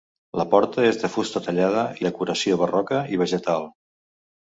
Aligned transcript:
La 0.39 0.45
porta 0.53 0.85
és 0.91 0.97
de 1.03 1.09
fusta 1.17 1.43
tallada 1.49 1.85
i 2.01 2.09
decoració 2.09 2.61
barroca 2.65 3.07
i 3.19 3.25
vegetal. 3.27 3.73